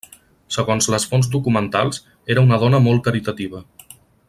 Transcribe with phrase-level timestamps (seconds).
[0.53, 2.01] Segons les fonts documentals,
[2.37, 3.63] era una dona molt caritativa.